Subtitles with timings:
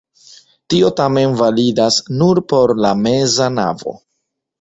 [0.73, 3.95] Tio tamen validas nur por la meza navo.